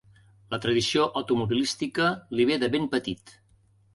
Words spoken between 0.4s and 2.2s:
La tradició automobilística